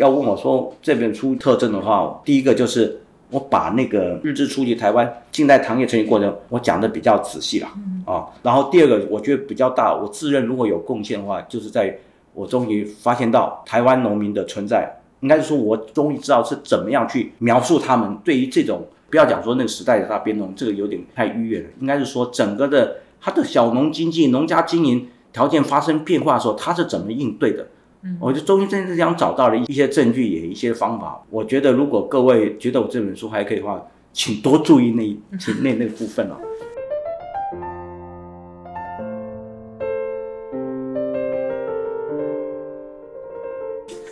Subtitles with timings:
[0.00, 7.68] 要问我说这本书特征的话，第一个就是我把那个日治初期台湾近代糖业成型过程，我讲的比较仔细了
[8.06, 8.24] 啊。
[8.42, 11.98] 然后第二个，我觉得比较大，我自认如果有贡献的话，就是在
[12.32, 27.66] 我终于发现到台湾农民的存在，应该是说我终于知道是怎么样去描述他们对于这种不要讲说那个时代的大变动，这个有点太逾越了，应该是说整个的他的小农经济、农家经营条件发生变化的时候，他是怎么应对的。
[28.18, 31.22] 我就终于真正想找到了一些证据，也一些方法。
[31.28, 35.02] 我觉得如果各位觉得我这本书还可以的话，请多注意那
[35.38, 36.36] 请那那部分哦。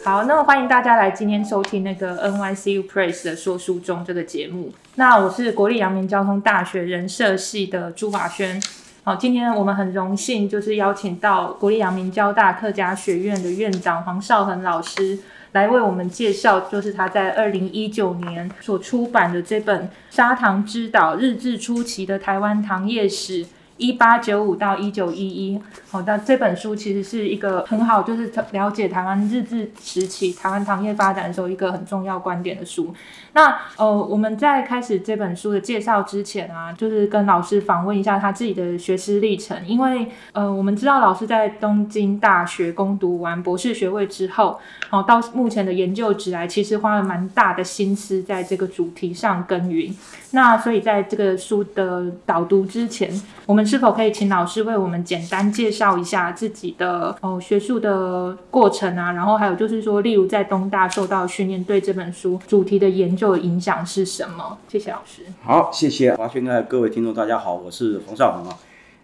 [0.05, 4.71] 好，那么欢迎大家来今天收听那个 NYCU Press 的说书中这个节目。
[4.97, 8.61] 那我是国立阳明交通大学人社系的朱华轩。
[9.05, 15.19] 好，今天我们很荣幸，就是邀请到国立阳明交大客家学院的院长黄少恒老师
[15.53, 23.45] 来为我们介绍，就是他在二零一九年所出版的这本《砂糖之岛：日治初期的台湾糖业史》。
[23.79, 32.93] 一八九五到一九一一，好，那这本书其实是一个很好，就是了解台湾日治时期台湾糖业发展的时候一个很重要观点的书。
[33.33, 44.59] 那呃，我们在开始这本书的介绍之前啊，就是跟老师访问一下他自己的学识历程，因为呃，我们知道老师在东京大学攻读完博士学位之后，
[44.91, 49.95] 好到目前的研究职来，其实花了蛮大的心思在这个主题上耕耘。
[50.33, 53.09] 那所以在这个书的导读之前，
[53.47, 59.13] 我们是否可以请老师为我们简单介绍一下自己的哦学术的过程啊？
[59.13, 64.57] 然后还有就是说，例如在东大受到训练，对这本书主题的研究影响是什么？
[64.69, 65.23] 谢谢老师。
[65.43, 68.57] 好，谢谢华轩的各位听众，大家好，我是冯少恒啊。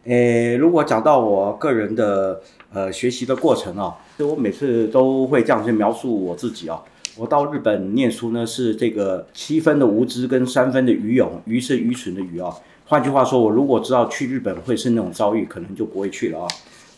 [0.05, 2.41] 诶，如果讲到我个人的
[2.73, 6.81] 呃学习的过程啊，就我每次都会这样去描述我自己啊。
[7.17, 12.51] 我到日本念书呢，是这个七分的无知跟三分的愚勇，愚是愚蠢的愚啊。
[12.87, 16.49] 换句话说，我如果知道去日本会是那种遭遇，可能就不会去了啊。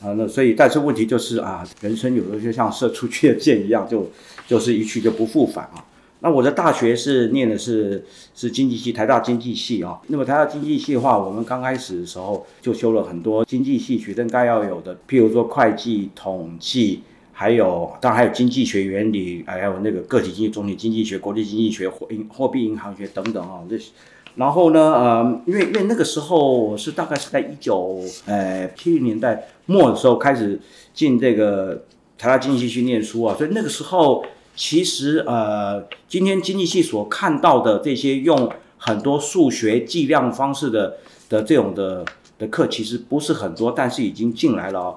[0.03, 4.11] 啊，那所以，但是问题就是啊，人生有的就像射出去的箭一样，就
[4.47, 5.83] 就是一去就不复返啊。
[6.21, 8.05] 那我的大学是念的是
[8.35, 9.99] 是经济系，台大经济系啊。
[10.09, 17.03] 那么台大经济系的话，我们刚开始的时候就修了很多经济系学生该要有的，譬如说会计、统计，
[17.33, 23.93] 还有当然还有经济学原理，还有那个个体经济、总体经济学、国际经济学、货银货币银行学等等啊这些。
[24.37, 30.61] 然后呢，呃，因为因为那个时候我是大概是在一九呃七零年代末的时候开始
[30.95, 31.83] 进这个
[32.19, 40.97] 台大经济系去念书啊，所以那个时候其实呃，今天经济系所看到的这些用很多数学计量方式的
[41.29, 42.05] 的这种的
[42.39, 44.97] 的课，其实不是很多，但是已经进来了哦。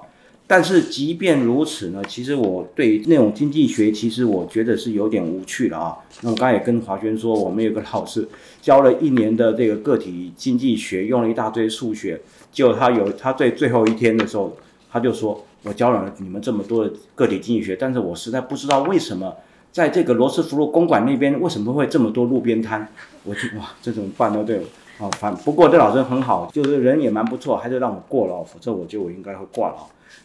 [0.50, 5.96] 但是即便如此呢，其实我对那种经济学，其实我觉得是有点无趣了啊。
[6.22, 8.26] 那我刚才也跟华轩说，我们有个老师
[8.60, 14.56] 教了一年的这个个体经济学，用了一大堆数学，结果他有他在最后一天的时候，
[14.90, 19.32] 他就说：“我教了你们这么多的个体经济学，但是我实在不知道为什么
[19.70, 22.88] 在这个罗斯福路公馆那边为什么会这么多路边摊。”
[23.22, 24.42] 我就哇，这怎么办呢？
[24.44, 24.58] 对，
[24.98, 29.76] 啊，反不过这老师很好，就是人也蛮不错，还是让我过了，否则我觉得我应该会挂了。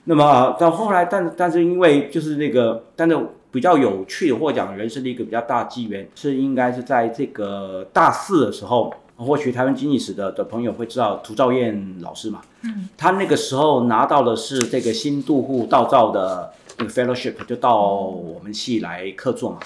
[0.06, 3.18] 那么到后来，但但是因为就是那个，但是
[3.52, 19.60] 比较有趣的，获奖人生的一个比较大机缘，是应该是在这个大四的时候，或许台湾经济史的的朋友会知道涂兆燕老师嘛，嗯，他那个时候拿到的是这个新杜户道造的那个 fellowship，就到我们系来客座嘛，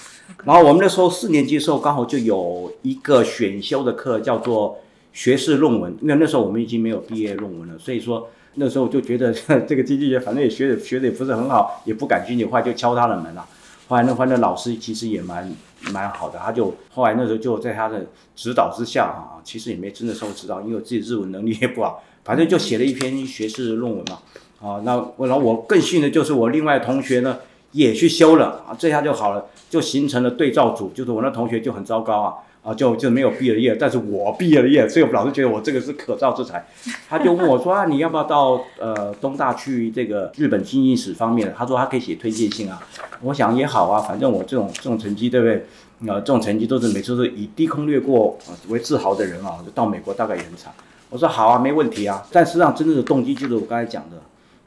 [0.44, 4.78] 然后我们那时候四年级的时候，刚好就有一个选修的课叫做
[5.12, 8.28] 学士论文，因为那时候我们已经没有毕业论文了，所以说。
[8.54, 9.32] 那时候就觉得
[9.66, 13.46] 这个经济学反正也学的学的也不是很好，也不感兴趣，后来就敲他的门了。
[13.88, 15.52] 后来那反正老师其实也蛮
[15.92, 18.06] 蛮好的，他就后来那时候就在他的
[18.36, 24.18] 指导之下啊，其实也没真的受指导，因为我自己日文能力也不好，反正就写了一篇学士论文嘛。
[24.60, 27.38] 啊，那我然后我更幸运的就是我另外同学呢
[27.72, 32.34] 也去修了啊，这下就好了，就形成了对照组，就是我那同学就很糟糕啊。
[32.62, 36.66] 啊，就就没有毕了业，但是我毕了业，所以我老师觉得我这个是可造之材。
[37.08, 41.54] 他就问我说啊，你要不要到呃东大去这个日本经济史方面？
[41.56, 42.82] 他说他可以写推荐信啊。
[43.22, 45.66] 我想也好啊，反正我这种这种成绩，对不对？
[46.06, 50.72] 呃，这种成绩都是每次都以低空掠过为自豪的人啊，就到美国大概也很惨。
[51.08, 52.26] 我说好啊，没问题啊。
[52.30, 54.16] 但实际上真正的动机就是我刚才讲的，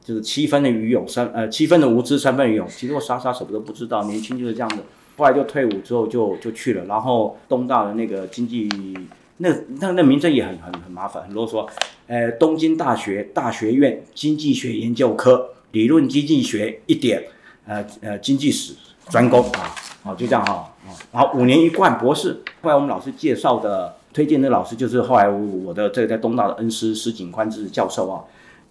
[0.03, 2.67] 就是七分的愚勇，三呃七分的无知，三分愚勇。
[2.67, 4.77] 其实我啥啥什么都不知道，年轻就是这样的。
[5.15, 8.69] 后来就退伍之后就就去了，然后东大的那个经济，
[9.37, 9.49] 那
[9.79, 11.67] 那那名称也很很很麻烦，很啰嗦。
[12.07, 17.23] 呃，东京大学大学院经济学研究科理论经济学一点，
[17.65, 18.73] 呃呃经济史
[19.09, 19.75] 专攻啊。
[20.03, 22.41] 好，就这样哈，啊，然后五年一贯博士。
[22.61, 28.21] 后来我们老师介绍的推荐的老师就是后来我的这个在东大的恩师石景宽之教授啊，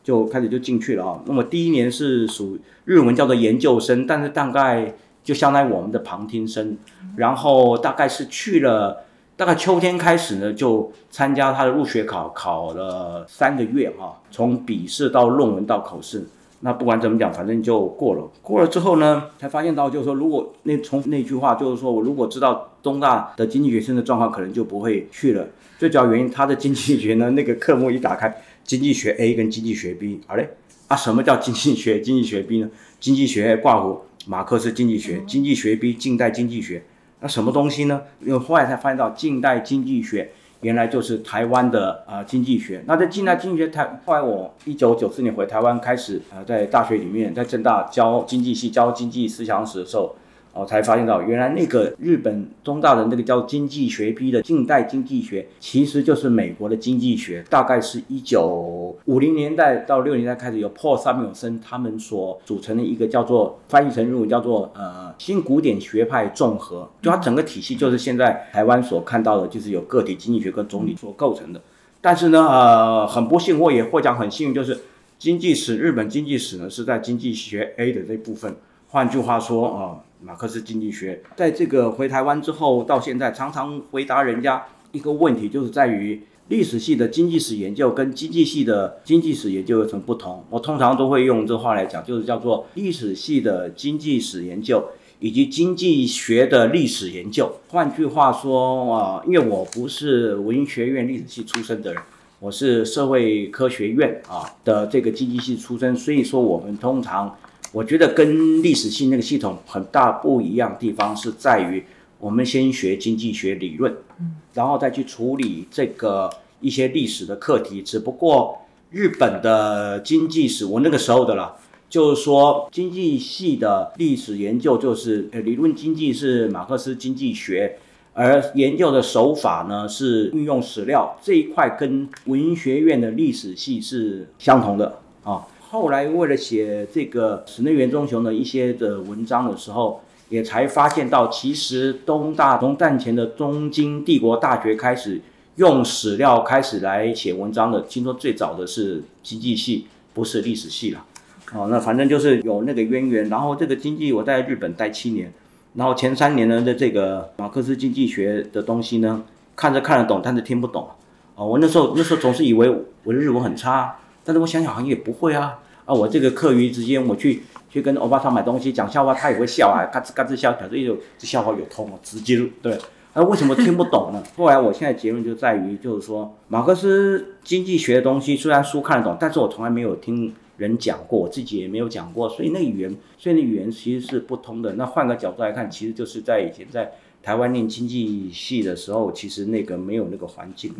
[0.04, 1.20] 就开始就进去了啊。
[1.24, 6.76] 那么第一年是属日文叫做研究生，但是大概就相当于我们的旁听生，
[7.16, 9.04] 然后大概是去了，
[9.36, 16.26] 大概秋天开始呢就参加他的入学考，考了三个月哈，从笔试到论文到口试。
[16.64, 18.22] 那不管怎么讲，反正就过了。
[18.40, 25.44] 过了之后呢，才发现到就是说，如果那从那句话就是说我如果知道东大的经济学生的状况，可能就不会去了。
[25.76, 28.32] 最主要原因，他的经济学呢，那个科目一打开，
[28.62, 30.50] 经济学 A 跟经济学 B，好嘞，
[30.86, 32.70] 啊，什么叫经济学经济学 B 呢？
[33.00, 36.84] 经济学挂糊马克思经济学，经济学 B 近代经济学，
[37.20, 38.02] 那什么东西呢？
[38.20, 40.30] 因为后来才发现到近代经济学。
[40.60, 50.14] 原来就是台湾的啊经济学，那在近代经济学台，后来我一九九四年回台湾开始啊在大学里面在正大教经济系教经济思想史的时候。
[50.54, 57.42] 哦，才发现到原来那个日本中大的那个叫经济学 B 的近代经济学，其实就是美国的经济学。
[57.48, 66.86] 大概是一九五零年代到六零年代开始，由 Paul Samuelson 他们所组成的一个叫做翻译成日文叫做呃新古典学派综合。
[67.00, 71.60] 就它整个体系就是现在台湾所看到的，就是由个体经济学跟总理所构成的。
[72.02, 74.80] 但是呢，呃，很不幸或也或讲很幸运，就是
[75.18, 78.54] 经济史日本经济史呢是在经济学 A 的这部分。
[78.88, 80.04] 换句话说啊。
[80.24, 90.44] 马克思经济学，在这个回台湾之后到现在，常常回答人家一个问题，就是在于历史系的经济史研究跟经济系的经济史研究有什么不同？
[90.48, 94.84] 我通常都会用这话来讲，就是叫做历史系的经济史研究
[95.18, 97.50] 以及经济学的历史研究。
[97.68, 102.02] 换句话说啊，因为我不是文学院历史系出身的人，
[102.38, 107.36] 我是社会科学院啊的这个经济系出身，所以说我们通常。
[107.72, 111.82] 我觉得跟历史系那个系统很大不一样的地方是在于，
[112.20, 113.90] 我们先学经济学理论，
[114.20, 116.30] 嗯，然后再去处理这个
[116.60, 117.80] 一些历史的课题。
[117.80, 118.58] 只不过
[118.90, 121.56] 日本的经济史，我那个时候的了，
[121.88, 127.78] 就是说经济系的历史研究就是呃理论经济是马克思经济学，
[128.12, 135.46] 而研究的手法呢是运用史料这一块跟文学院的历史系是相同的啊。
[135.72, 145.22] 后来为了写这个室内元忠雄的一些的文章的时候，也才发现到，其实东大从战前的东京帝国大学开始
[145.56, 151.06] 用史料开始来写文章的，听说最早的是经济系，不是历史系了。
[151.54, 153.30] 哦，那反正就是有那个渊源。
[153.30, 155.32] 然后这个经济我在日本待七年，
[155.76, 159.24] 然后前三年呢的这个马克思经济学的东西呢，
[159.56, 160.86] 看着看得懂，但是听不懂。
[161.34, 162.68] 哦，我那时候那时候总是以为
[163.04, 163.96] 我的日文很差。
[164.24, 165.94] 但是我想想好像也不会啊啊！
[165.94, 172.78] 我这个课余之间我去去跟欧巴桑买东西讲笑话，他也会笑啊，嘎吱嘎吱笑，表示有这笑话有通啊，直接对。
[173.14, 174.22] 那为什么听不懂呢？
[174.36, 184.72] 后来我现在结论就在于，就是说马克思经济学的东西虽然书看得懂，但是我从来没有听人讲过，我自己也没有讲过，所以那语言，所以那语言其实是不通的。
[184.74, 186.92] 那换个角度来看，其实就是在以前在
[187.22, 190.74] 台湾念经济系的时候，其实那个没有那个环境。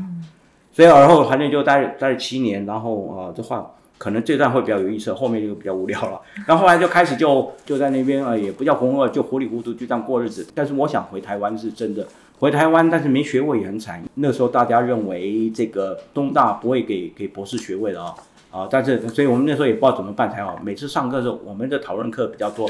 [0.73, 3.71] 所以而后反正就待待了七年，然后啊，这话
[4.03, 6.21] 可能这段会比较有意思，后面就比较无聊了。
[6.45, 10.45] 然后后来就开始就就在那边啊，也不叫浑噩，就糊里糊涂就这样过日子。
[10.53, 12.05] 但是我想回台湾是真的，
[12.41, 14.03] 回台湾但是没学位也很惨。
[14.17, 18.13] 那时候大家认为这个东大不会给给博士学位的啊
[18.51, 20.59] 啊，但是所以我们那时候也不知道怎么办才好。
[20.65, 22.69] 每次上课的时候，我们的讨论课比较多，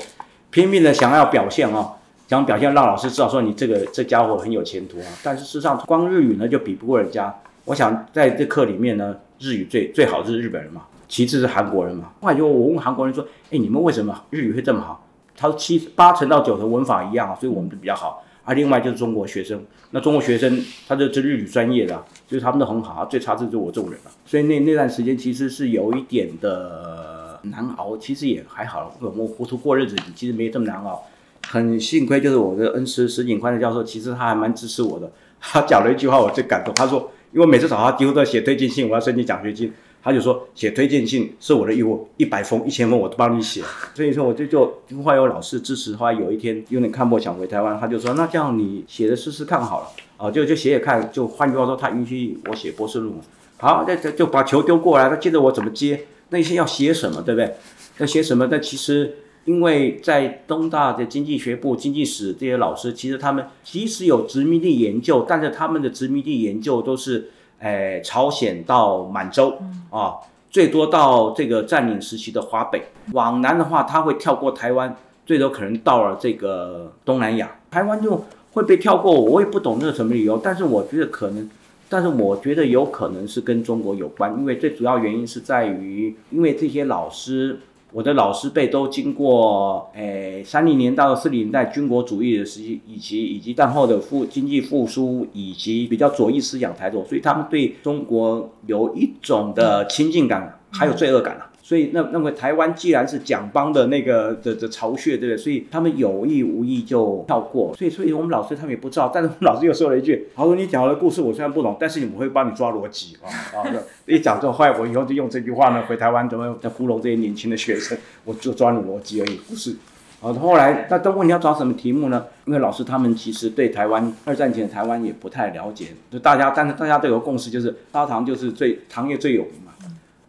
[0.51, 1.95] 拼命的想要表现啊，
[2.29, 5.07] 想表现让老师知道说你这个这家伙很有前途啊。
[5.23, 7.35] 但是事实上光日语呢就比不过人家。
[7.65, 12.09] 我想在这课里面呢，日语最最好是日本人嘛，其次是韩国人嘛。
[12.23, 23.05] 后来就我问韩国人说：“哎，你们为什么日语会这么好？”他说：“七八成到九成文法一样，所以我们就比较好。”啊，另外就是中国学生，那中国学生他就这日语专业的，所以他们都很好。
[23.05, 24.11] 最差就是我这种人了。
[24.25, 31.05] 所以那那段时间其实是有一点的难熬，其实也还好，我糊涂过日子，其实没这么难熬。
[31.47, 35.13] 很幸亏就是我的恩师石景宽的教授，其实他还蛮支持我的。
[35.39, 36.73] 他讲了一句话，我最感动。
[36.73, 37.11] 他说。
[37.33, 43.63] 因为每次找他，几乎都写推荐信，我要申请奖学金，他就说写推荐信是我的义务，一百封、一千封我都帮你写。
[43.95, 44.65] 所以说我就就
[45.05, 53.21] 后来有老师支持，后来有一天有点看破想回台湾，他就说那这样你写的试试看好了，啊就就写写看，就换句话说他允许我写博士论文，
[53.59, 56.07] 好，那就就把球丢过来，他接着我怎么接？
[56.31, 57.55] 那些要写什么，对不对？
[57.99, 58.49] 要写什么？
[58.49, 59.17] 但其实。
[59.45, 67.33] 因为在东大的经济学部经济史这些老师，其实他们即使有殖民地研究，但是他们的殖民地研究都是，
[67.63, 69.57] 诶，朝鲜到满洲
[69.91, 70.17] 啊，
[70.51, 72.83] 最多到这个占领时期的华北。
[73.13, 79.13] 往南的话，它会跳过台湾，最多可能到了这个东南亚，台湾就会被跳过。
[79.13, 81.49] 我也不懂这是什么理由，但是我觉得可能，
[81.89, 87.61] 但是我觉得有可能是跟中国有关，因为最主要原因是在于，因为这些老师。
[87.93, 105.37] 我的老师辈都经过，诶，三零年到四零年代军国主义的时期，以及以及战后的复经济复苏，以及比较左翼思想抬头，所以他们对中国有一种的亲近感，还有罪恶感所以那那么台湾既然是蒋邦的那个的的巢穴，对不对？
[105.37, 107.73] 所以他们有意无意就跳过。
[107.77, 113.63] 所以所以我们老师他们也不知道，但是我们老师又说了一句：“他说你讲的故事我虽然不懂，但是我会帮你抓逻辑啊啊！”
[114.07, 119.77] 一讲之后，后来我以后就用这句话呢，回台湾怎么在糊弄这些年轻的学生，我就抓你逻辑而已，不是。
[120.21, 122.25] 啊，后来那都问你要找什么题目呢？
[122.47, 129.73] 因为老师他们其实对台湾二战前的台湾也不太了解，就大家但是大家都有共识，就是沙糖就是最糖业最有名嘛。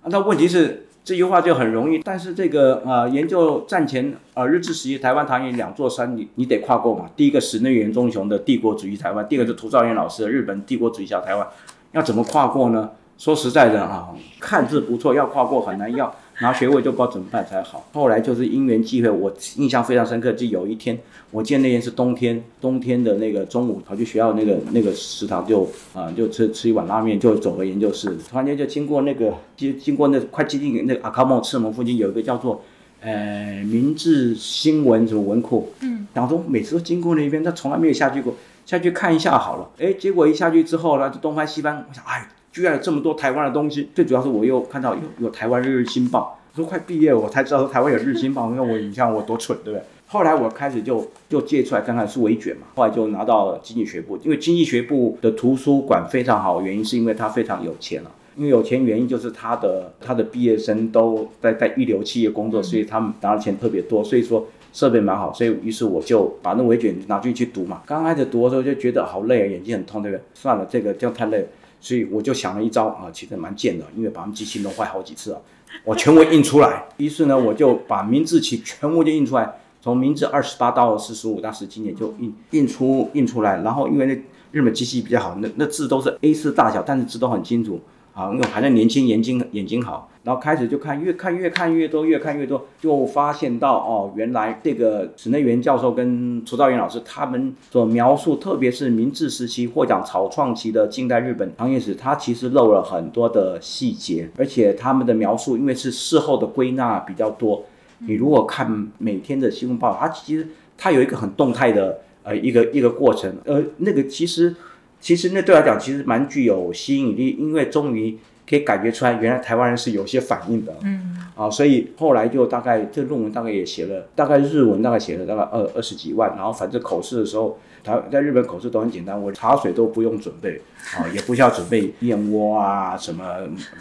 [0.04, 0.86] 啊，那问题是。
[1.04, 7.10] 这句话就很容易，但是这个呃，研究战前呃日治时期台湾唐寅两座山，你你得跨过嘛。
[7.16, 11.46] 第一个是内原忠雄的帝国主义台湾，第二个是涂兆元老师的日本帝国主义小台湾，
[11.92, 12.92] 要怎么跨过呢？
[13.18, 17.88] 说实在的啊，看字不错，要跨过很难，要拿学位就不知道怎么办才好。
[17.94, 20.98] 后来就是因缘际会，我印象非常深刻，就有一天，
[21.32, 32.64] 我记得那天是冬天，冬天的那个中午跑去学校那个那个食堂就啊就吃吃一碗拉面，就走回研究室，突然间就经过那个经经过那快接近那个阿卡莫赤门附近有一个叫做
[33.02, 38.36] 呃明治新闻什么文库，嗯，然后每次都经过那边，他从来没有下去过，
[38.66, 42.28] 下去看一下好了，哎，结果一下去之后呢，就东翻西翻，我想哎。
[42.54, 49.84] 居然有这么多台湾的东西，最主要是我又看到有有台湾日日新报，说快毕业我才知道说台湾有日新报，那我你像我多蠢，对不对？
[50.06, 67.82] 后来我开始就就借出来看看是微卷嘛，后来就拿到经济学部，因为经济学部的图书馆非常好，原因是因为他非常有钱了，因为有钱原因就是他的他的毕业生都在在一流企业工作，所以他们拿的钱特别多，所以说设备蛮好，所以于是我就把那微卷拿去去读嘛。
[67.88, 70.22] 刚开始读的时候就觉得好累啊，眼睛很痛，对不对？
[70.36, 71.48] 算了，这个这样太累。
[71.84, 75.42] 所以我就想了一招啊，其实蛮贱的，因为把他们机器弄坏好几次啊，
[75.84, 76.86] 我全部印出来。
[76.96, 83.62] 于是呢，我就把明治期全部就印出来，从明治二十八到四十五，当时今年就印印出印出来。
[83.64, 84.18] 然后因为那
[84.52, 87.82] 日本机器比较好，那那字都是 A 四大小，但是字都很清楚。
[88.14, 107.66] 啊，因为还在年轻，眼睛眼睛好，然后开始就看，越看越看越多，越看越多，就发现到哦，原来这个史内园教授跟楚兆元老师他们所描述，特别是明治时期或讲草创期的近代日本行业史，它其实漏了很多的细节，而且他们的描述因为是事后的归纳比较多，
[107.98, 114.56] 你如果看每天的新闻报道，它其实它有一个很动态的呃一个一个过程，呃，那个其实。
[115.04, 118.18] 其实那对我来讲，其实蛮具有吸引力，因为终于
[118.50, 120.74] 可以感觉出来，原来台湾人是有些反应的。
[120.84, 130.62] 嗯，啊，所以后来就大概这论文大概也写了，大概日文大概写了大概二二十几万，然后反正口试的时候，台在日本口试都很简单，我茶水都不用准备，
[130.96, 133.26] 啊，也不需要准备燕窝啊，什么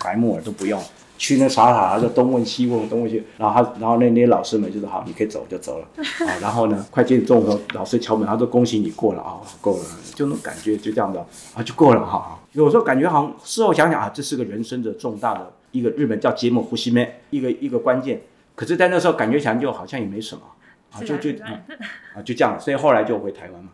[0.03, 0.83] 白木耳都不用。
[1.23, 5.87] 去那茶塔，就东问西问，东问西，然后他，然后那那些老师们就说好，你可以走就走了，
[6.27, 9.85] 啊，然后呢，快接近中午的时候，老师敲门，他说恭喜你过了啊，够了，
[10.17, 11.25] 就那种感觉就这样的
[11.55, 12.41] 啊，就过了哈。
[12.55, 18.21] 有时候感觉好像事后想想啊，这是个人生的重大的一个日本叫节目呼吸咩，一个一个关键。
[18.57, 20.43] 可是，在那时候感觉起来就好像也没什么
[20.91, 23.71] 啊，就就啊就这样，所以后来就回台湾嘛。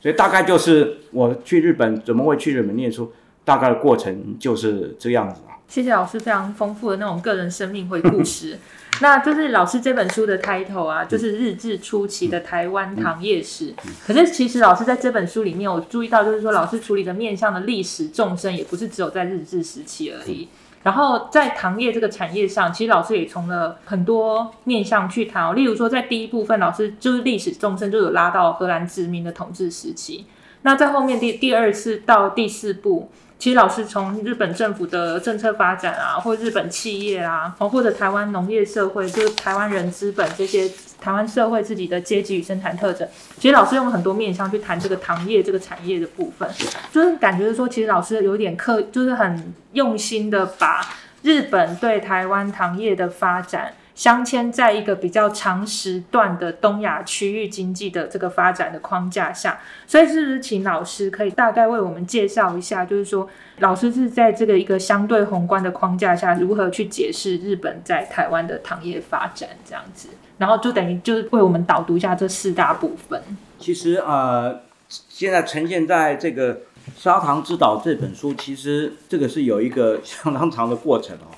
[0.00, 3.12] 所以大概就是我去日本怎么会去日本念书，
[3.44, 5.40] 大概的过程就是这样子。
[5.70, 8.58] 谢谢老师非常丰富的那种个人生命回故事，
[9.00, 13.72] 那就是老师这本书的 title 啊，就是日治初期的台湾糖业史。
[14.04, 20.48] 可是其实老师在这本书里面，我注意到就是说，老师处理的面向的历史纵深，也不是只有在日治时期而已。
[20.82, 25.46] 然后在糖业这个产业上，其实老师也从了很多面向去谈。
[25.46, 30.26] 哦例如说，在第一部分，老师就是历史纵深就有拉到荷兰殖民的统治时期。
[30.62, 33.10] 那在后面第第二次到第四步。
[33.38, 46.46] 其实老师从日本政府的政策发展啊，或日本企业啊，或者台湾农业社会，就是台湾人资本这些台湾社会自己的阶级与生产特征，其实老师用了很多面向去谈这个糖业这个产业的部分，
[46.92, 50.86] 就是感觉说，其实老师有点刻，就是很用心的把
[51.22, 53.72] 日本对台湾糖业的发展。
[53.94, 63.28] 镶嵌在一个比较长时段的东亚区域经济的这个发展的框架下，所以是不是请老师可以大概为我们介绍一下，就是说
[63.58, 73.22] 老师是在这个一个相对宏观的框架下，如何去解释日本在台湾的糖业发展这样子，然后就等于就是为我们导读一下这四大部分。
[73.58, 76.54] 其实呃，现在呈现在这个
[76.96, 81.28] 《砂糖之岛》这本书，其实这个是有一个相当长的过程哦。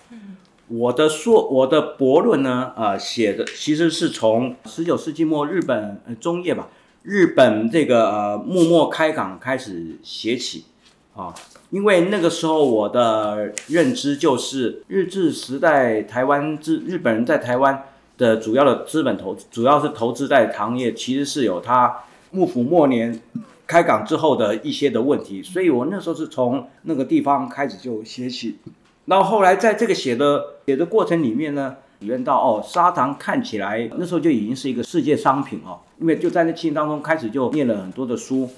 [0.75, 6.69] 我的说我的博论呢，呃，写的其实是从十九世纪末日本呃中叶吧，
[7.03, 10.65] 日本这个呃幕末开港开始写起
[11.15, 11.35] 啊，
[11.69, 17.85] 因为那个时候我的认知就是日治时代台湾资日本人在台湾
[18.17, 21.99] 的主要的资本投主要是投资在糖业，其实是有他
[22.31, 23.21] 幕府末年
[23.67, 28.57] 开港之后的一些的问题，所以我那时候是从那个地方开始就写起。
[29.07, 38.49] 然后后来在这个写的写的过程里面呢，体验到哦，砂糖看起来那时候就已经是一个世界商品哦，因为就在那期间当中开始就念了很多的书，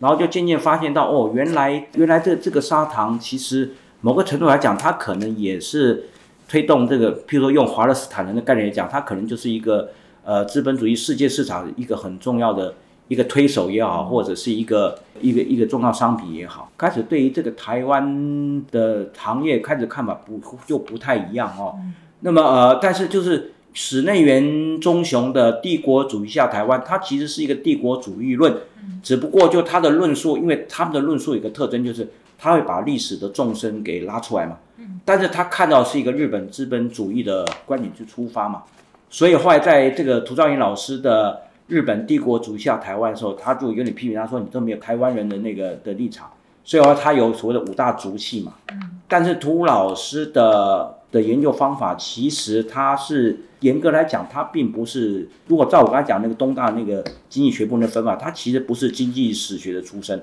[0.00, 6.04] 然后就渐渐发现到哦，原来原来这这个砂糖其实某个程度来讲，它可能也是
[6.48, 9.88] 推动这个，譬如说用华勒斯坦人的概念来讲，它可能就是一个
[10.22, 12.74] 呃资本主义世界市场一个很重要的。
[13.08, 21.76] 一个推手也好，或者是一个一个一个重要商品也好，开始对于这个台湾的行业开始看法不就不太一样哦。
[22.20, 28.56] 那么呃，但是就是室内元忠雄的帝国主义下台湾，它其实是一个帝国主义论，
[29.02, 32.08] 只不过就他的论述，因为他们的论述有个特征就是
[32.38, 34.56] 他会把历史的纵深给拉出来嘛。
[35.04, 38.62] 但是他看到是一个日本资本主义的观点去出发嘛，
[39.10, 41.42] 所以后来在这个涂兆英老师的。
[41.66, 46.30] 日本帝国主义下台湾的时候，他就有点批评他说：“你都没有台湾人的那个的立场。”
[46.62, 48.54] 所以话他有所谓的五大族系嘛。
[48.72, 49.00] 嗯。
[49.08, 55.28] 但是涂老师的的研究方法，其实他是严格来讲，他并不是。
[55.46, 60.22] 如果照我刚才讲那个东大那个经济学部的分法，他其实不是经济史学的出身，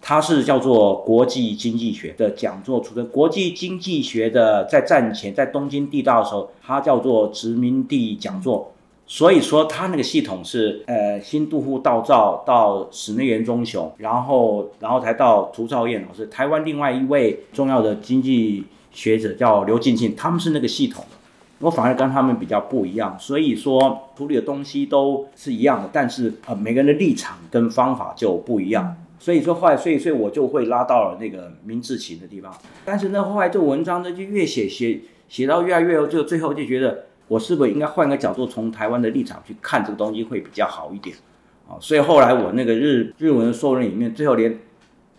[0.00, 3.06] 他是叫做国际经济学的讲座出身。
[3.08, 8.72] 国际经济学的在战前在东京地道的时候，他叫做殖民地讲座。
[9.10, 21.16] 所以说，他那个系统是，呃，新杜户道造到室内元忠雄，然后，然后才到涂兆彦老师，台湾另外一位重要的经济学者叫刘进庆，他们是那个系统的，
[21.60, 23.16] 我反而跟他们比较不一样。
[23.18, 28.94] 所以说，处理的东西都是一样的，但是呃，每个人的立场跟方法就不一样。
[29.18, 32.54] 所以说后来，所以所以我就会拉到了那个明治期的地方。
[32.84, 37.06] 但是呢，后来这文章呢，就越写写写到越来越，就最后就觉得。
[37.28, 41.14] 我是不是应该换个角度，从台湾的立场去看这个东西会比较好一点
[41.68, 41.76] 啊？
[41.78, 44.58] 所以后来我那个日日文的硕论里面，最后连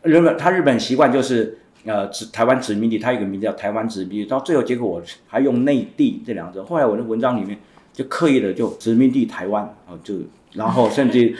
[0.02, 6.62] 日本他日本习惯就是呃殖台湾殖民地，他有个名字叫台湾殖民地，到最后结果我还用内地这两个字。
[6.64, 7.58] 后来我的文章里面
[7.94, 10.16] 就刻意的就殖民地台湾啊，就
[10.54, 11.36] 然后甚至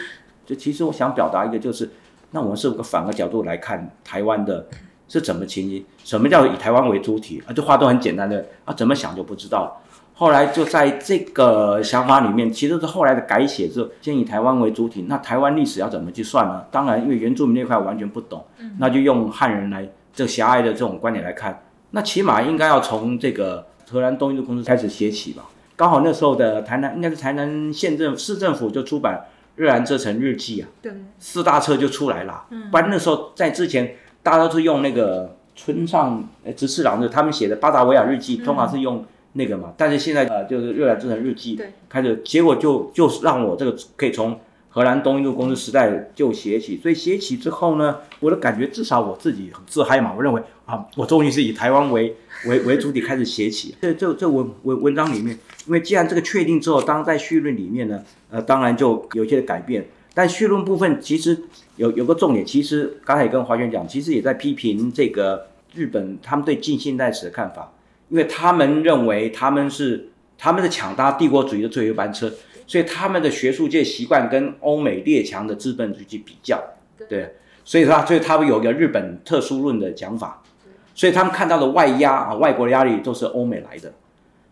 [0.46, 1.90] 就其实我想表达一个就是，
[2.32, 4.68] 那我们是不是反个角度来看台湾的
[5.08, 5.84] 是怎么情形？
[6.04, 7.50] 什么叫以台湾为主体啊？
[7.52, 9.89] 这话都很简单的啊，怎么想就不知道了。
[10.20, 15.06] 后来就在这个想法里面，其实是后来的改写之后，先以台湾为主体。
[15.08, 16.66] 那台湾历史要怎么去算呢？
[16.70, 18.44] 当然，因为原住民那块完全不懂，
[18.80, 21.64] 那就用汉人来这狭隘的这种观点来看。
[21.92, 25.46] 那起码应该要从这个荷兰东印度公司开始写起吧。
[25.78, 29.22] 刚好那时候的台南应该是台南县政市政府就出版
[29.56, 32.44] 《日兰遮城日记》啊，对，四大册就出来了。
[32.50, 36.28] 嗯不然那时候在之前，大家都是用那个村上
[36.58, 39.06] 直次郎的他们写的《巴达维亚日记》，通常是用。
[39.40, 44.38] 那个嘛，但是现在呃，就是热兰这城日记开始，结果就就是让我这个可以从
[44.72, 53.74] 荷兰东印度公司时代就写起，所以写起之后呢，我的感觉至少我自己很自嗨嘛，我认为啊，我终于是以台湾为为为主体开始写起。
[53.82, 61.36] 这这这文文文章里面，因为既然这个确定之后，当在序论里面呢，呃，当然就有一些改变，但序论部分其实
[61.78, 67.72] 有有个重点，其实刚才也跟华轩讲，其实也在批评这个日本他们对近现代史的看法。
[68.10, 72.32] 因为他们认为他们是他们是抢搭帝国主义的最后一班车，
[72.66, 76.62] 所以他们的学术界习惯跟欧美列强的资本主义去比较，
[77.10, 80.42] 对，所以他所以他们有一个日本特殊论的讲法，
[80.96, 83.94] 所以他们看到的外压啊，外国的压力都是欧美来的。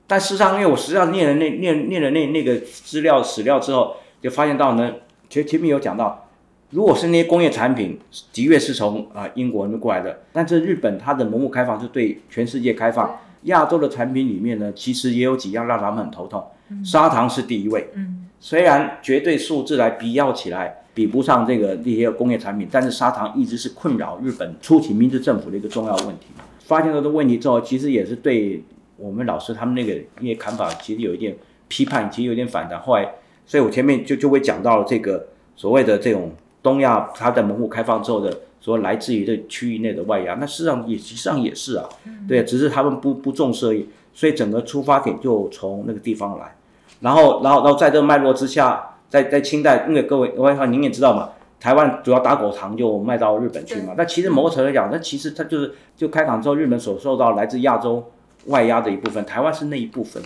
[0.05, 4.93] 但事实上，因为我实际上念了那念念了那那个资料史料之后，就发现到呢，
[5.29, 6.29] 其实前面有讲到，
[6.69, 7.99] 如果是那些工业产品
[8.31, 13.19] 的确是从啊英国那边过来的，但是日本它的门户开放是对全世界开放。
[13.43, 16.43] 亚洲的产品里面呢，其实也有几样让他们很头痛。
[16.83, 26.27] 砂糖是第一位，嗯虽然绝对数字来比较起来比不上这个这些工业产品，但是砂糖一直是困扰日本初期明治政府的一个重要问题。
[26.59, 28.63] 发现了这个问题之后，其实也是对
[28.97, 31.35] 我们老师他们那个一些看法，其实有一点
[31.67, 32.79] 批判，其实有点反弹。
[32.79, 33.09] 后来，
[33.45, 38.37] 所以我前面就就会讲到了这个所谓的这种东亚它在门户开放之后的。
[38.67, 41.87] 说来自于这区域内的外压，那事实上也实际上也是啊，
[42.27, 43.87] 对，只是他们不不重视而已。
[44.13, 46.55] 所以整个出发点就从那个地方来，
[47.01, 53.93] 然后，然后，然后在这个脉络之下，在在清代，因为各位，我想您也知道嘛，台湾主要打狗糖就卖到日本去嘛。
[53.95, 58.03] 那其实某个程度来讲，那其实它就是就开港之后，日本所受到来自亚洲
[58.47, 60.19] 外压的一部分，台湾是那一部分，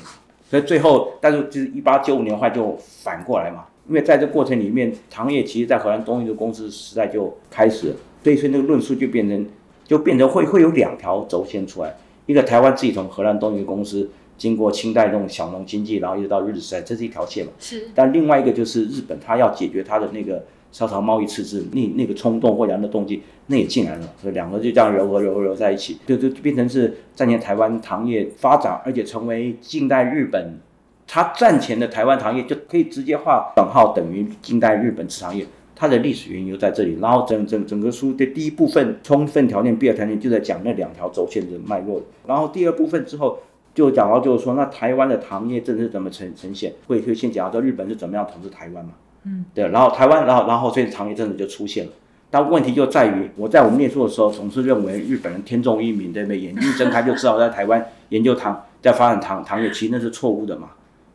[0.50, 9.48] 所以最后，但是就是一八九五年后来就反过来嘛，因为在这过程里面，糖业其实在荷兰东印度公司时代就开始了，所以所以那个论述就变成
[9.84, 17.90] 就变成会会有两条轴线出来，一个台湾自己从荷兰东印度公司经过清代这种小农经济，然后一直到日治时代，这是一条线嘛，是。
[17.94, 30.60] 但另外一个就是日本，它要解决它的那个商朝贸易赤字那那个冲动或者的动机，那也进来了，所以两个就这样揉合揉合揉在一起，就就变成是战前台湾糖业发展，而且成为近代日本，
[31.06, 35.46] 它战前的台湾糖业就可以直接画等号等于近代日本制糖业。
[35.82, 43.40] 它的历史原因就在这里，然后整整整个书的第一部分充分条件、必要条件就在讲那两条轴线的脉络，然后第二部分之后
[43.74, 46.72] 就讲到就是说，那台湾的糖业政策怎么呈呈现？
[46.86, 48.92] 会会先讲到日本是怎么样统治台湾嘛？
[49.26, 51.92] 嗯，对，然后台湾，然后然后所以糖业政策就出现了。
[52.30, 56.40] 但问题就在于，我在我们念书的时候，总是认为日本人天纵英明，对不对？
[56.40, 60.70] 眼睛睁开就知道在台湾研究糖，在发展糖糖业，其实那是错误的嘛。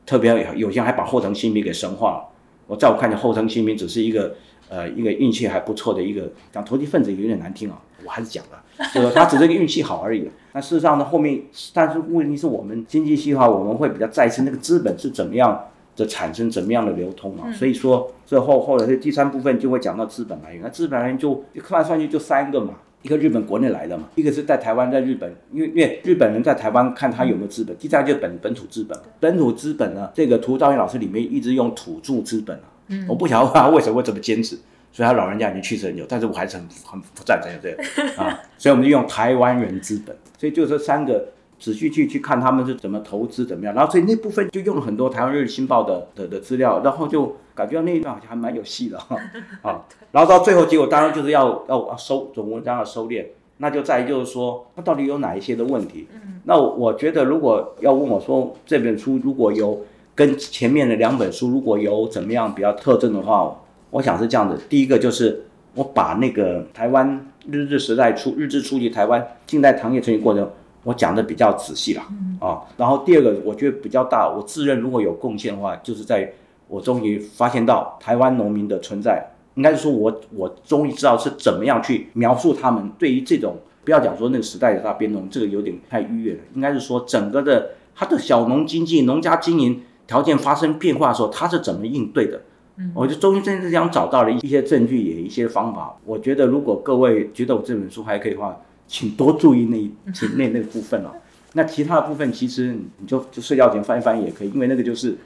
[0.04, 2.24] 特别有有些人还把后藤新平给神化了。
[2.66, 4.34] 我在我看见后藤新平只是一个
[4.68, 8.62] 呃一个运气还不错的一个讲投机分子有点难听啊，我还是讲了，
[8.94, 10.28] 就是他只是个运气好而已。
[10.52, 11.42] 那事实上呢，后面
[11.74, 17.52] 但是问题是我们经济系的话，我们会比较在意那个资本是怎么样的产生，怎么样的流通啊。
[17.52, 20.62] 所以说，最后后来这第三部分就会讲到资本来源。
[20.62, 28.98] 那资本来源就算来算去就三个嘛，一个日本国内来的嘛，一个是在台湾在日本，因为因为日本人在台湾看他有没有资本，第三就是本本土资本。
[29.20, 32.72] 本土资本呢，这个涂兆元老师里面一直用土著资本啊。
[32.88, 34.56] 嗯，我不晓得他为什么会这么坚持，
[34.92, 37.82] 所以他老人家已经去世很久，但是我还是很很不赞成这个
[38.22, 49.16] 啊，所以我们就用台湾人资本，所以就这三个仔细去去看他们是怎么投资怎么样，然后所以那部分就用了很多台湾日新报的的的资料， 然后就感觉到那一段好像还蛮有戏的哈
[49.62, 53.24] 啊，然后到最后结果当然就是要要要收总文章要收敛，
[53.58, 56.06] 那就在于就是说它到底有哪一些的问题，
[56.44, 59.84] 那我觉得如果要问我说这本书如果有。
[60.16, 63.54] 跟前面的两本书如果有怎么样比较特征的话，
[63.90, 64.56] 我想是这样的。
[64.68, 70.50] 第一个就是我把那个台湾日治时代初、日治初期台湾近代糖业成型过程，
[70.84, 72.02] 我讲的比较仔细了
[72.40, 72.62] 啊。
[72.78, 76.32] 然后第二个，我觉得比较大，我自认如果有贡献的话，就是在
[76.66, 79.22] 我终于发现到台湾农民的存在，
[79.56, 89.82] 应该是说我我终于知道是怎么样去描述他们对于这种不要讲说那个时代的大变动，这个有点太逾越了，应该是说整个的他的小农经济、农家经营。
[90.06, 92.40] 条件发生变化的时候，他是怎么应对的？
[92.76, 95.96] 嗯，我就终于真正这样找到了一些证据，也一些方法。
[96.04, 99.90] 我觉得如果各位觉得我这本书还可以的话，请多注意那一
[100.36, 101.12] 那那个部分了。
[101.54, 105.16] 那其他的部分其实你就就睡觉前翻一翻也可以，因为那个就是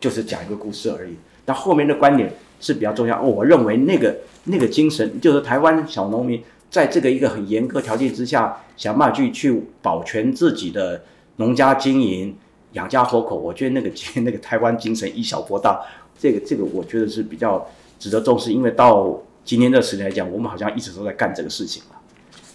[0.00, 1.14] 就是讲一个故事而已。
[1.44, 3.22] 但后面的观点是比较重要。
[3.22, 11.02] 我认为那个那个精神，就是台湾小农民在这个一个很严格条件之下，想办法去去保全自己的
[11.36, 12.34] 农家经营。
[12.72, 13.90] 养家活口， 我觉得那个
[14.22, 15.80] 那个台湾精神以小博大，
[16.18, 17.66] 这个这个我觉得是比较
[17.98, 22.00] 值得重视，因为到今天这十年来讲，我们好像一直都在干这个事情了，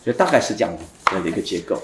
[0.04, 0.74] 所以大概是这样
[1.06, 1.78] 的一个结构。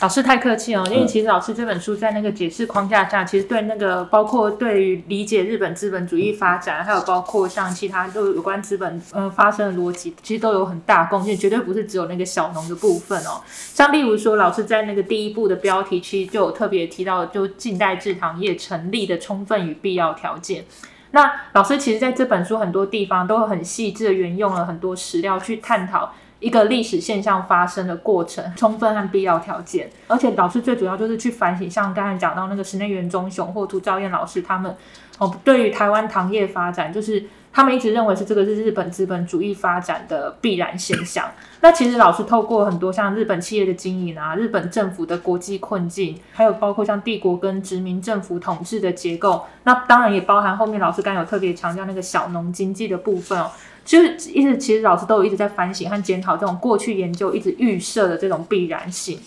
[0.00, 13.42] 老师太客气哦，因为其实老师这本书在那个解释框架下，其实对那个包括对于理解日本资本主义发展，还有包括像其他都有关资本呃发生的逻辑，其实都有很大贡献，绝对不是只有那个小农的部分哦。
[13.48, 20.64] 像例如说，老师在那个第一部的标题其实就有特别提到，就近代制糖业成立的充分与必要条件。
[21.10, 26.12] 那老师其实在这本书很多地方都很细致的沿用了很多史料去探讨。
[26.40, 34.74] 一个历史现象发生的过程，充分和必要条件，而且老师最主要就是去反省，像刚才讲到那个室内园中雄或涂兆燕老师他们，
[35.18, 41.28] 哦，对于台湾糖业发展，就是他们一直认为是这个是日本资本主义发展的必然现象。
[41.60, 53.50] 那其实老师透过很多像日本企业的经营啊，日本政府的国际困境，还有包括像帝国跟殖民政府统治的结构，那当然也包含后面老师刚有特别强调那个小农经济的部分哦。
[53.88, 59.18] 就是一直，其实老师都有一直在反省和检讨这种过去研究一直预设的这种必然性。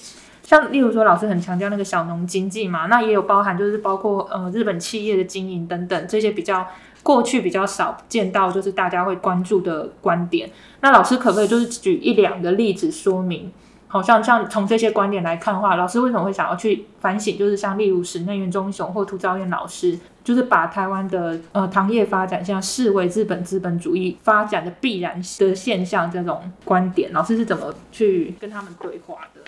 [0.44, 6.68] 像例如说，老师很强调那个小农经济嘛，那也有包含就是包括呃日本企业的经营等等这些比较
[7.02, 10.48] 过去比较少见到，就是大家会关注的观点。
[10.82, 13.52] 那老师可不可以就是举一两个例子说明？
[13.88, 17.36] 好像像从这些观点来看的话，老师为什么会想要去反省？
[17.36, 29.42] 就是像例如室内院忠雄或涂昭彦老师，就是把台湾的呃糖业发展像视为日本资本主义发展的必然的现象这种观点，老师是怎么去跟他们对话的？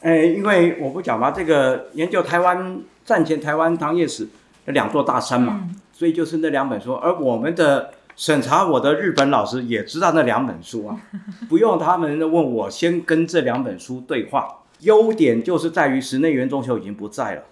[0.00, 4.28] 哎，因为我不讲嘛，这个研究台湾战前台湾糖业史
[4.66, 7.90] 的两座大山嘛，所以就是那两本书，而我们的。
[8.16, 10.96] 审查我的日本老师也知道那两本书啊，
[11.50, 14.46] 不用他们问我，先跟这两本书对话，
[14.82, 17.42] 优点就是在于室内元中秀已经不在了，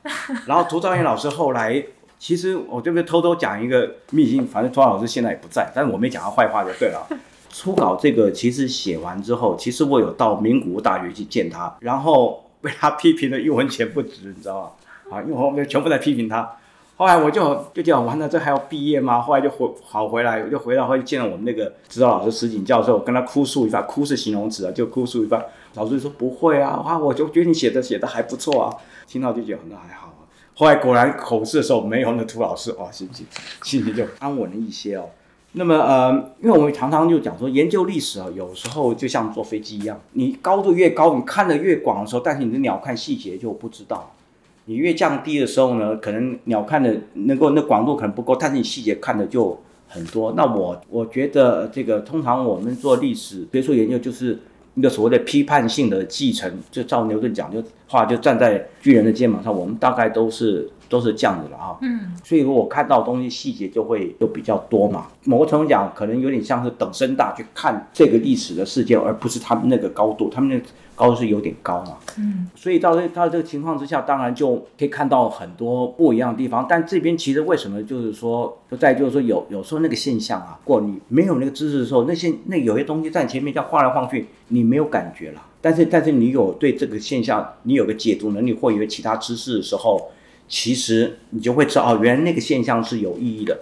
[0.46, 1.85] 然后涂兆元老师后来，
[2.22, 7.04] 其实我这边偷偷讲一个秘辛，反正托老师现在也不在，但是我没讲他坏话就对了。
[7.50, 14.62] 初稿这个其实写完之后，其实我有到名古屋大学去见他，然后被他批评的一文钱不值，你知道
[15.11, 15.16] 吗？
[15.18, 16.48] 啊，因为我们全部在批评他。
[16.96, 19.20] 后来我就就讲完了，这还要毕业吗？
[19.20, 25.44] 后来就回好回来，我就回到后见了我们那个指导老师石井教授，跟他哭诉一番，哭是形容词啊，就哭诉一番。
[25.74, 28.76] 老师就说不会啊，啊，我就觉得你写的写的还不错啊，
[29.08, 30.12] 听到就觉得那还好。
[30.54, 33.26] 后来果然口试的时候没有那涂老师，哇，心情
[33.62, 35.08] 心情就安稳了一些哦。
[35.52, 44.12] 那么呃，因为我们常常就讲说，研究历史啊，有时候就像坐飞机一样，你高度越高，你看的越广的时候，但是你的鸟看细节就不知道。
[44.66, 50.32] 你越降低的时候呢，可能鸟看的能够那广度可能不够，但是你细节看的就很多。
[50.36, 54.38] 那我我觉得这个通常我们做历史学术研究就是
[54.74, 57.62] 一个所谓的批判性的继承，就照牛顿讲就
[57.92, 60.70] 话，就站在巨人的肩膀上，我们大概都是。
[60.92, 65.07] 都是这样子的哈，嗯，所以如果看到东西细节就会就比较多嘛。
[65.24, 70.62] 某个程度讲，可能有点像是等身大去看这个历史的事件，而不是他们那个高度，他们那
[70.94, 76.66] 高度是有点高嘛，嗯，所以到这到这个情况之下，当然就可以看到很多不一样的地方。
[76.68, 85.40] 但这边其实为什么就是说，就在就是说有有时候那个现象啊，过你没有那个知识的时候，那些那有些东西在前面这样晃来晃去，你没有感觉了。
[85.62, 90.11] 但是但是你有对这个现象你有个解读能力，或有其他知识的时候。
[90.48, 93.59] 其实你就会知道哦，原来那个现象是有意义的。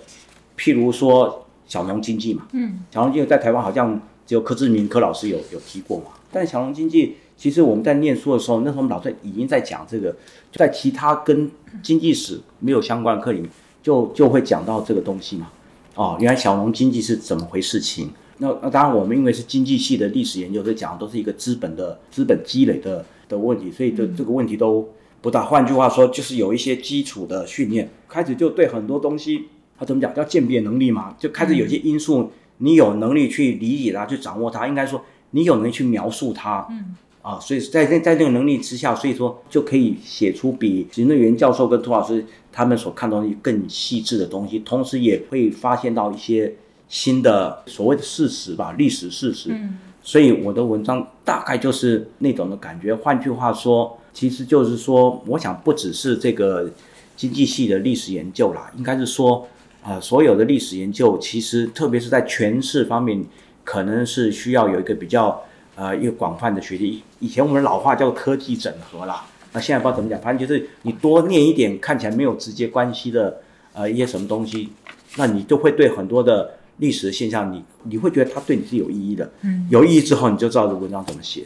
[0.58, 6.06] 譬如说小农经济嘛，嗯，小农经济在台湾好像只有柯志明柯老师有有提过嘛。
[6.32, 10.16] 但小农经济其实我们在念书的时候，那时候我们老师已经在讲这个，
[10.52, 11.48] 在其他跟
[11.80, 13.48] 经济史没有相关的课里面，
[13.84, 15.48] 就就会讲到这个东西嘛。
[15.94, 18.10] 哦，原来小农经济是怎么回事情？
[18.40, 24.88] 那那当然我们因为是经济系的历史研究，所以讲的都是一个资本的资本积累的的问题，所以这这个问题都。
[25.22, 29.48] 不大，换句话说，就是有一些基础的训练，开始就对很多东西，
[29.78, 46.54] 他怎么讲叫鉴别能力嘛，就开始有些因素，你有能力去理解它，去掌握它，应该说你有能力去描述它，嗯，啊，所以在在在这个能力之下，所以说就可以写出比行政员教授跟涂老师他们所看东西更细致的东西，同时也会发现到一些
[46.90, 53.96] 新的所谓的事实吧，历史事实，嗯，所以我的文章大概就是那种的感觉，换句话说。
[54.12, 56.68] 其实就是说，我想不只是这个
[57.16, 59.46] 经济系的历史研究啦，应该是说，
[59.84, 63.24] 啊，所有的历史研究，其实特别是在诠释方面，
[63.62, 65.40] 可能是需要有一个比较，
[65.76, 67.04] 呃，一个广泛的学习。
[67.20, 73.40] 以前我们老话叫科技整合啦，那现在不知道怎么讲，反正就是你多念一点看起来没有直接关系的，
[73.74, 74.70] 呃，一些什么东西，
[75.16, 79.30] 那你就会对很多的历史的现象，你你会觉得它对你是有意义的。
[79.42, 79.66] 嗯。
[79.70, 81.44] 有意义之后，你就知道这文章怎么写，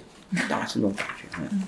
[0.49, 1.25] 大概是那种感觉。
[1.53, 1.62] 嗯。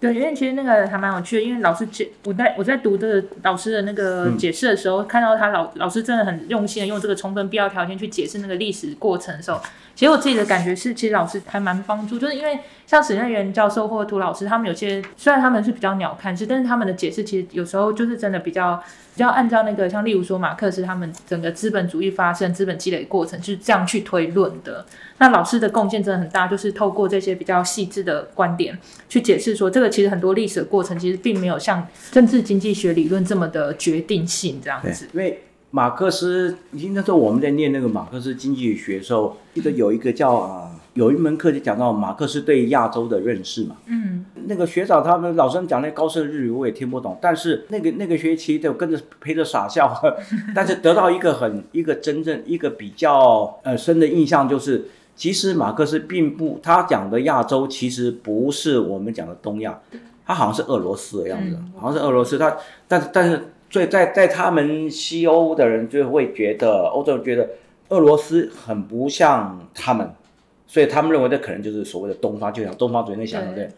[0.00, 9.60] 对，因为其实那个还蛮有趣的，因为老师解我在我在读这个老师的那个解释的时候，看到他老老师真的很用心的用这个充分必要条件去解释那个历史过程的时候，
[9.96, 18.80] 其实我自己的感觉是，其实老师还蛮帮助，就是因为像史任元教授或涂老师，他们有些虽然他们是比较鸟看式，但是他们的解释其实有时候就是真的比较。
[19.22, 24.84] 要按照那个，像例如说马克思他们整个资本主义发生、资本积累过程，就是这样去推论的。
[25.18, 28.78] 那老师的贡献真的很大，就是透过这些比较细致的观点
[29.08, 35.08] 去解释说，这个其实很多历史的过程其实并没有像政治经济学理论这么的决定性这样子。
[35.12, 40.70] 因为马克思，那时候我们在念那个马克思经济学的时候，记得有一个叫啊。
[40.98, 49.94] 有一门课就讲到马克思对亚洲的认识嘛，嗯，那个学长他们老师讲那高深日语我也听不懂，但是那个那个学期就跟着陪着傻笑，
[50.52, 59.78] 但是得到一个很一个真正一个比较呃深的印象就是，其实马克思并不他讲的亚洲其实不是我们讲的东亚，
[60.26, 62.56] 他好像是俄罗斯的样子，好像是俄罗斯，他
[62.88, 67.48] 但是但是最在在他们西欧的人就会觉得欧洲人觉得
[67.90, 70.10] 俄罗斯很不像他们。
[70.68, 73.68] 所以他们认为这可能就是所谓的东方，就像东方主义那想的对。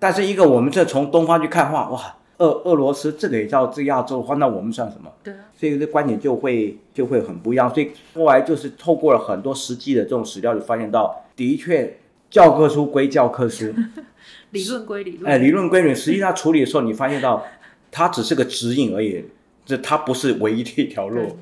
[0.00, 5.10] 但是一个我们这从东方去看话，哇，俄俄罗斯这个也叫这亚洲的话，那我们算什么？
[5.22, 5.32] 对。
[5.56, 7.72] 所以这观点就会就会很不一样。
[7.72, 13.72] 所以后来就是透过了很多实际的这种史料，就发现到的确教科书归教科书，
[14.50, 15.32] 理论归理论。
[15.32, 17.44] 哎，理论归理论，实际上处理的时候，你发现到
[17.92, 19.24] 它只是个指引而已，
[19.64, 21.38] 这它不是唯一的一条路。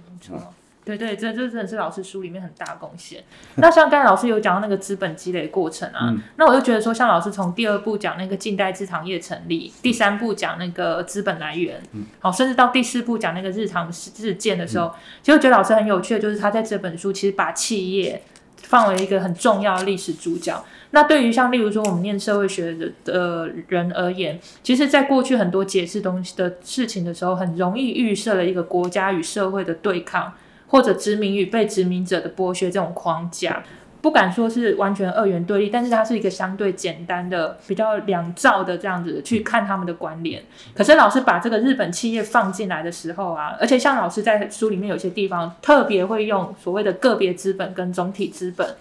[0.96, 3.22] 对对，这这真的是老师书里面很大贡献。
[3.56, 11.80] 那像刚才老师有讲到那个资本积累过程啊，那我就觉得说，像老师从第二步讲那个近代制糖业成立，第三步讲那个资本来源，
[12.20, 18.22] 好，甚至到第四步讲那个日常事件的时候，其实我觉得老师很有趣的，就是他在这本书其实把企业。
[18.60, 20.62] 放为一个很重要的历史主角。
[20.90, 30.34] 那对于像例如说我们念社会学的的人而言，其实在过去很多解释东西的事情的时候，很容易预设了一个国家与社会的对抗，
[30.68, 33.64] 或者殖民与被殖民者的剥削这种框架。
[34.00, 40.40] 不敢说是完全二元对立，但是它是一个相对简单的、比较两造的这样子去看他们的关联。
[40.72, 48.76] 可是老师把这个日本企业放进来的时候啊，而且像老师在书里面有些地方特别会用所谓的个别资本跟总体资本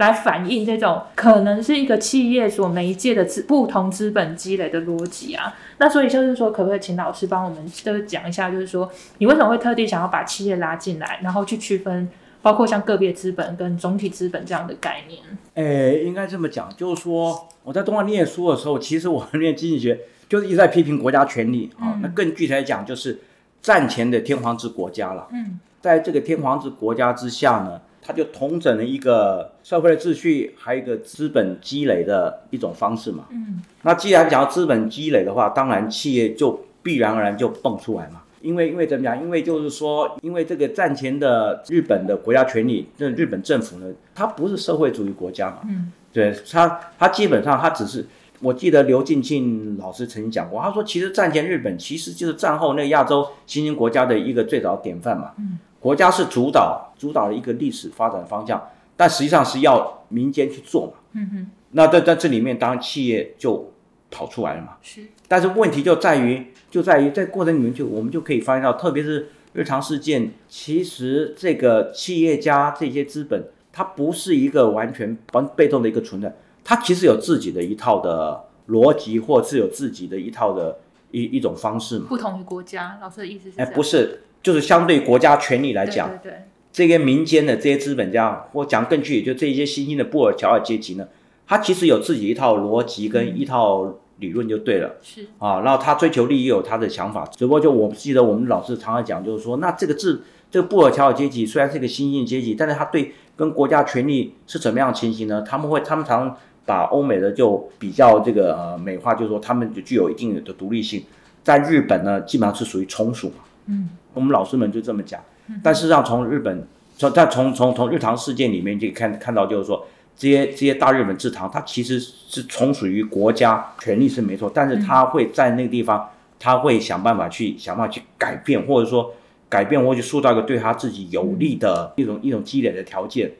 [0.00, 5.54] 来反映这种可能是一个企业所媒介的资不同资本积累的逻辑啊。
[5.78, 12.08] 那所以就是说，可不可以请老师帮我们就是讲一下，就是说你为什么会特地想要把企业拉进来，然后去区分？
[12.42, 15.20] 包括像个别资本跟总体资本这样的概念，
[15.56, 21.98] 诶，应该这么讲，就是说我在东华念书的时候，其实我念经济学就是一直在批评国家权力啊。
[22.00, 23.18] 那更具体来讲，就是
[23.60, 25.28] 战前的天皇制国家了。
[25.32, 27.78] 嗯，在这个天皇制国家之下呢，
[28.10, 33.26] 它就统整了一个社会的秩序，还有一个资本积累的一种方式嘛。
[33.30, 38.22] 嗯，那既然讲到资本积累的话，当然企业就必然而然就蹦出来嘛。
[38.40, 39.22] 因为因为怎么讲？
[39.22, 45.58] 因为就是说，因为这个战前的日本的国家权力，这日本政府呢，它不是社会主义国家嘛。
[45.68, 45.92] 嗯。
[46.12, 48.04] 对，它它基本上它只是，
[48.40, 55.30] 我记得刘敬庆老师曾经讲过，他说其实战前日本其实就是战后那亚洲新兴国家的一个最早典范嘛。
[55.38, 55.56] 嗯。
[55.80, 58.62] 国家是主导主导的一个历史发展方向，
[58.96, 60.92] 但实际上是要民间去做嘛。
[61.14, 61.50] 嗯哼。
[61.72, 63.72] 那在在这里面，当然企业就
[64.10, 64.76] 跑出来了嘛。
[64.80, 65.02] 是。
[65.26, 66.46] 但是问题就在于。
[66.70, 80.78] 就在于在过程里面，就我们就可以发现到，特别是日常事件，其实这个企业家这些资本，它不是一个完全完被动的一个存在，它其实有自己的一套的逻辑，或是有自己的一套的
[81.10, 82.06] 一一种方式嘛。
[82.08, 83.60] 不同于国家，老师的意思是？
[83.60, 91.08] 哎，不是，就是相对国家权力来讲，对对，这些民间的这些资本家，或讲更具体，就这些新兴的布尔乔亚阶级呢，
[91.46, 93.96] 他其实有自己一套逻辑跟一套。
[94.20, 105.40] 理论就对了，是啊，然后他追求利益有他的想法，只不过就我记得我们老师常常讲，就是说，那这个字，这个布尔乔亚阶级虽然是一个新兴阶级，但是他对跟国家权力是怎么样情形呢？
[105.40, 111.02] 他们会，他们常把欧美的就比较这个呃美化，就是说他们就具有一定的独立性，
[111.42, 113.36] 在日本呢，基本上是属于从属嘛。
[113.68, 115.20] 嗯，我们老师们就这么讲，
[115.62, 119.86] 但事实上从日本从但从从从日常事件里面就看看到，就是说。
[120.16, 129.14] 这些这些大日本制糖，它其实是从属于国家权力是没错，但是它会在那个地方，他会想办法去想办法去改变，或者说
[129.48, 133.32] 改变或者塑造一个对他自己有利的一种一种积累的条件。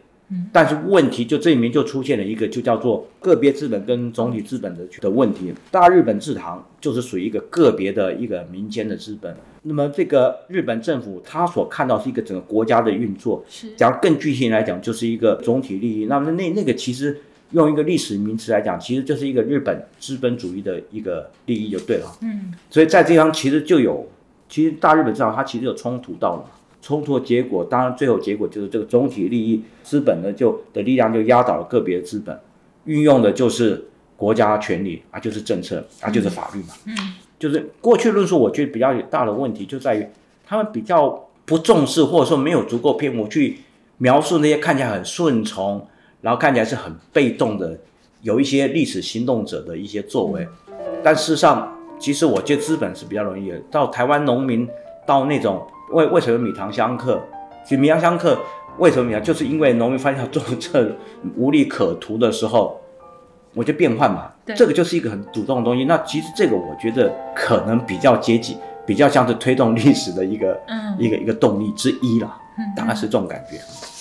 [0.52, 5.52] 但是问题就这里面就出现了一个，就叫做个别资本跟总体资本的的问题。
[5.70, 9.34] 大日本制糖就是属于一个个别的一个民间的资本。
[9.62, 16.06] 那么这个日本政府他所看到是一个整个国家的运作，是讲更具体来讲，就是一个总体利益。
[16.06, 22.06] 那么那那个其实用一个历史名词来讲，其实就是一个日本资本主义的一个利益就对了。
[22.22, 24.08] 嗯，所以在这方其实就有，
[24.48, 26.44] 其实大日本制糖它其实有冲突到了。
[26.90, 32.36] 冲突的结果，当然最后结果就是这个总体利益资本呢，就的力量就压倒了个别资本，
[32.86, 36.74] 运用的就是国家权力啊，就是政策啊，就是法律嘛。
[36.86, 36.96] 嗯，
[37.38, 40.04] 就是过去论述，我觉得比较大的问题就在于
[40.44, 43.58] 他们比较不重视，或者说没有足够篇幅去
[43.98, 45.86] 描述那些看起来很顺从，
[46.22, 47.78] 然后看起来是很被动的，
[48.22, 50.44] 有一些历史行动者的一些作为。
[51.04, 54.68] 但事实上，其实我觉得资本是比较容易的，到台湾农民
[55.06, 55.64] 到那种。
[55.92, 57.20] 为为什么米糖相克？
[57.64, 58.38] 其实米糖相克
[58.78, 59.22] 为什么米糖？
[59.22, 60.96] 就是因为农民发现种这
[61.36, 62.80] 无利可图的时候，
[63.54, 64.32] 我就变换嘛。
[64.56, 65.84] 这个就是一个很主动的东西。
[65.84, 70.60] 那其实这个我觉得可能比较接近，比较像是推动历史的一个
[70.98, 72.36] 一个一个动力之一了。
[72.76, 73.58] 大概是这种感觉。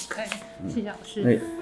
[0.10, 1.59] 可以，谢谢老师。